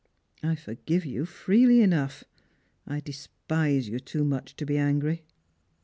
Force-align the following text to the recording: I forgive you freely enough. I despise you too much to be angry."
I 0.41 0.55
forgive 0.55 1.05
you 1.05 1.25
freely 1.27 1.81
enough. 1.83 2.23
I 2.87 3.01
despise 3.01 3.87
you 3.87 3.99
too 3.99 4.25
much 4.25 4.55
to 4.55 4.65
be 4.65 4.75
angry." 4.79 5.21